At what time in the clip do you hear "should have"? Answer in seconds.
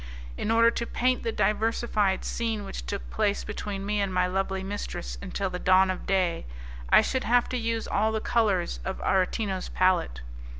7.03-7.47